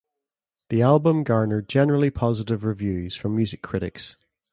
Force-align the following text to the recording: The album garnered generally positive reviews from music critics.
The 0.69 0.81
album 0.81 1.21
garnered 1.23 1.69
generally 1.69 2.09
positive 2.09 2.63
reviews 2.63 3.15
from 3.15 3.35
music 3.35 3.61
critics. 3.61 4.15